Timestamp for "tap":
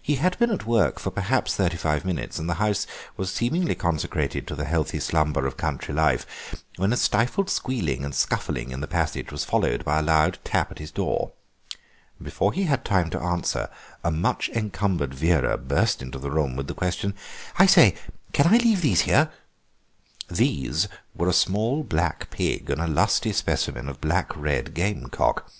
10.44-10.70